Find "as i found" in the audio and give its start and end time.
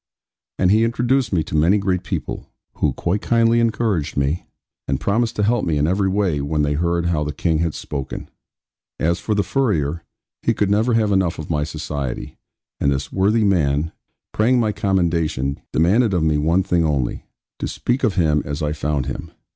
18.43-19.05